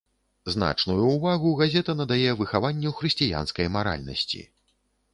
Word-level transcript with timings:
Значную 0.53 1.03
ўвагу 1.17 1.51
газета 1.61 1.97
надае 2.01 2.31
выхаванню 2.41 2.97
хрысціянскай 3.01 3.73
маральнасці. 3.79 4.47